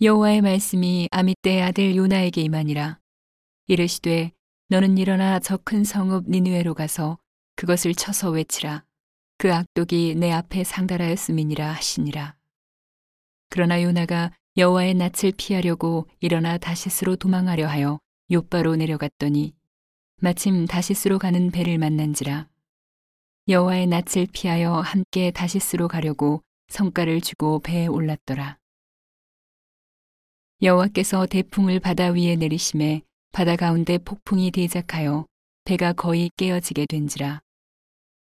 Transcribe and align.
여호와의 0.00 0.42
말씀이 0.42 1.08
아미떼의 1.10 1.60
아들 1.60 1.96
요나에게 1.96 2.40
임하니라. 2.42 3.00
이르시되 3.66 4.30
너는 4.68 4.96
일어나 4.96 5.40
저 5.40 5.56
큰 5.56 5.82
성읍 5.82 6.30
니느웨로 6.30 6.74
가서 6.74 7.18
그것을 7.56 7.94
쳐서 7.94 8.30
외치라. 8.30 8.84
그 9.38 9.52
악독이 9.52 10.14
내 10.14 10.30
앞에 10.30 10.62
상달하였음이니라 10.62 11.72
하시니라. 11.72 12.36
그러나 13.50 13.82
요나가 13.82 14.30
여호와의 14.56 14.94
낯을 14.94 15.32
피하려고 15.36 16.06
일어나 16.20 16.58
다시스로 16.58 17.16
도망하려 17.16 17.66
하여 17.66 17.98
요바로 18.30 18.76
내려갔더니 18.76 19.52
마침 20.20 20.66
다시스로 20.66 21.18
가는 21.18 21.50
배를 21.50 21.76
만난지라. 21.78 22.46
여호와의 23.48 23.88
낯을 23.88 24.28
피하여 24.32 24.74
함께 24.74 25.32
다시스로 25.32 25.88
가려고 25.88 26.44
성가를 26.68 27.20
주고 27.20 27.58
배에 27.58 27.88
올랐더라. 27.88 28.57
여호와께서 30.60 31.26
대풍을 31.26 31.78
바다 31.78 32.10
위에 32.10 32.34
내리심에 32.34 33.02
바다 33.30 33.54
가운데 33.54 33.96
폭풍이 33.96 34.50
대작하여 34.50 35.24
배가 35.62 35.92
거의 35.92 36.32
깨어지게 36.36 36.86
된지라. 36.86 37.40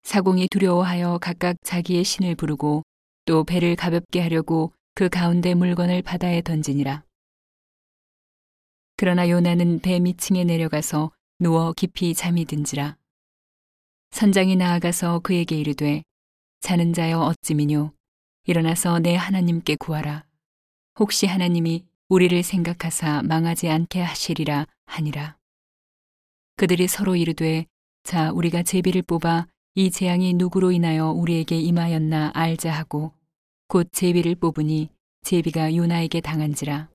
사공이 0.05 0.46
두려워하여 0.48 1.19
각각 1.20 1.56
자기의 1.65 2.05
신을 2.05 2.37
부르고 2.37 2.84
또 3.24 3.43
배를 3.43 3.74
가볍게 3.74 4.20
하려고 4.20 4.73
그 4.95 5.09
가운데 5.09 5.55
물건을 5.55 6.02
바다에 6.02 6.43
던지니라. 6.43 7.02
그러나 8.96 9.29
요나는 9.29 9.80
배 9.80 9.98
밑층에 9.98 10.45
내려가서 10.45 11.10
누워 11.41 11.73
깊이 11.73 12.15
잠이 12.15 12.45
든지라. 12.45 12.96
선장이 14.12 14.54
나아가서 14.54 15.20
그에게 15.20 15.59
이르되 15.59 16.04
자는 16.60 16.93
자여 16.93 17.18
어찌미뇨 17.18 17.91
일어나서 18.45 19.01
내 19.01 19.16
하나님께 19.16 19.74
구하라. 19.74 20.24
혹시 21.01 21.27
하나님이 21.27 21.84
우리를 22.12 22.43
생각하사 22.43 23.23
망하지 23.23 23.71
않게 23.71 24.02
하시리라 24.02 24.66
하니라. 24.84 25.38
그들이 26.57 26.87
서로 26.87 27.16
이르되 27.16 27.65
자 28.02 28.30
우리가 28.32 28.65
제비를 28.65 29.01
뽑아 29.01 29.46
이 29.77 29.91
재앙이 29.91 30.35
누구로 30.35 30.73
인하여 30.73 31.09
우리에게 31.09 31.59
임하였나 31.59 32.32
알자 32.35 32.71
하고 32.71 33.15
곧 33.66 33.88
제비를 33.93 34.35
뽑으니 34.35 34.91
제비가 35.23 35.74
요나에게 35.74 36.21
당한지라. 36.21 36.91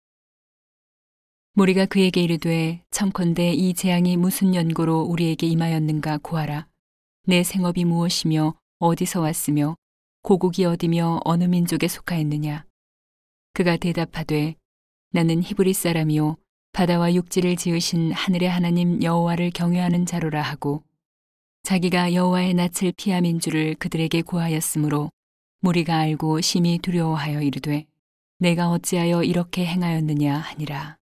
무리가 1.53 1.87
그에게 1.87 2.21
이르되 2.21 2.83
청컨대 2.91 3.53
이 3.53 3.73
재앙이 3.73 4.17
무슨 4.17 4.53
연고로 4.53 5.01
우리에게 5.01 5.47
임하였는가 5.47 6.19
구하라. 6.19 6.67
내 7.23 7.41
생업이 7.41 7.85
무엇이며 7.85 8.53
어디서 8.77 9.21
왔으며 9.21 9.77
고국이 10.21 10.65
어디며 10.65 11.21
어느 11.25 11.45
민족에 11.45 11.87
속하였느냐. 11.87 12.67
그가 13.53 13.77
대답하되 13.77 14.53
나는 15.11 15.41
히브리 15.41 15.73
사람이요 15.73 16.37
바다와 16.73 17.13
육지를 17.13 17.55
지으신 17.55 18.11
하늘의 18.11 18.49
하나님 18.49 19.01
여호와를 19.01 19.51
경외하는 19.51 20.05
자로라 20.05 20.41
하고 20.41 20.83
자기가 21.63 22.13
여호와의 22.13 22.53
낯을 22.53 22.93
피함인 22.95 23.39
줄을 23.39 23.75
그들에게 23.75 24.21
구하였으므로 24.21 25.11
무리가 25.59 25.97
알고 25.97 26.41
심히 26.41 26.77
두려워하여 26.77 27.41
이르되 27.41 27.85
내가 28.39 28.69
어찌하여 28.69 29.23
이렇게 29.23 29.65
행하였느냐 29.65 30.37
하니라. 30.37 30.97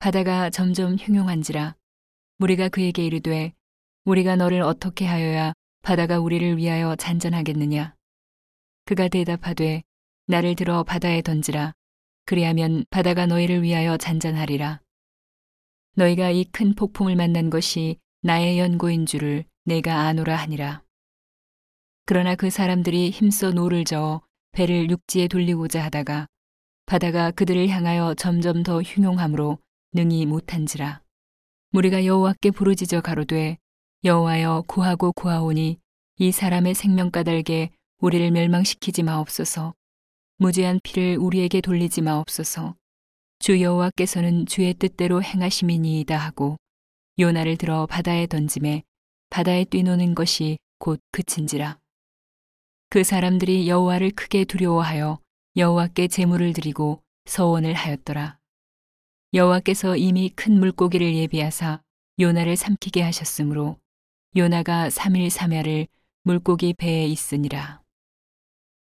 바다가 0.00 0.50
점점 0.50 0.96
흉흉한지라 0.96 1.76
무리가 2.38 2.68
그에게 2.68 3.06
이르되 3.06 3.52
우리가 4.04 4.34
너를 4.34 4.62
어떻게 4.62 5.06
하여야 5.06 5.52
바다가 5.82 6.18
우리를 6.18 6.56
위하여 6.56 6.96
잔잔하겠느냐? 6.96 7.94
그가 8.84 9.08
대답하되 9.08 9.82
나를 10.26 10.56
들어 10.56 10.82
바다에 10.82 11.22
던지라 11.22 11.72
그리하면 12.24 12.84
바다가 12.90 13.26
너희를 13.26 13.62
위하여 13.62 13.96
잔잔하리라. 13.96 14.80
너희가 15.94 16.30
이 16.30 16.44
큰 16.52 16.74
폭풍을 16.74 17.16
만난 17.16 17.50
것이 17.50 17.98
나의 18.22 18.58
연고인 18.58 19.04
줄을 19.06 19.44
내가 19.64 20.00
아노라 20.02 20.36
하니라. 20.36 20.82
그러나 22.06 22.34
그 22.34 22.50
사람들이 22.50 23.10
힘써 23.10 23.50
노를 23.50 23.84
저어 23.84 24.22
배를 24.52 24.90
육지에 24.90 25.28
돌리고자 25.28 25.82
하다가 25.84 26.26
바다가 26.86 27.30
그들을 27.30 27.68
향하여 27.68 28.14
점점 28.14 28.62
더 28.62 28.82
흉용함으로 28.82 29.58
능히 29.92 30.26
못한지라. 30.26 31.02
무리가 31.70 32.04
여호와께 32.04 32.50
부르짖어 32.50 33.00
가로되 33.00 33.58
여호와여 34.04 34.64
구하고 34.66 35.12
구하오니 35.12 35.78
이 36.18 36.32
사람의 36.32 36.74
생명 36.74 37.10
까닭에 37.10 37.70
우리를 37.98 38.30
멸망시키지 38.30 39.02
마옵소서. 39.04 39.74
무죄한 40.42 40.80
피를 40.82 41.18
우리에게 41.18 41.60
돌리지 41.60 42.00
마옵소서. 42.02 42.74
주 43.38 43.60
여호와께서는 43.60 44.46
주의 44.46 44.74
뜻대로 44.74 45.22
행하심이니이다 45.22 46.18
하고 46.18 46.56
요나를 47.20 47.56
들어 47.56 47.86
바다에 47.86 48.26
던짐에 48.26 48.82
바다에 49.30 49.64
뛰노는 49.64 50.16
것이 50.16 50.58
곧 50.80 50.98
그친지라. 51.12 51.78
그 52.90 53.04
사람들이 53.04 53.68
여호와를 53.68 54.10
크게 54.10 54.44
두려워하여 54.44 55.20
여호와께 55.56 56.08
제물을 56.08 56.52
드리고 56.54 57.00
서원을 57.26 57.74
하였더라. 57.74 58.36
여호와께서 59.34 59.96
이미 59.96 60.28
큰 60.30 60.58
물고기를 60.58 61.14
예비하사 61.14 61.80
요나를 62.18 62.56
삼키게 62.56 63.00
하셨으므로 63.00 63.78
요나가 64.36 64.88
3일 64.88 65.28
3야를 65.30 65.86
물고기 66.24 66.74
배에 66.74 67.06
있으니라. 67.06 67.81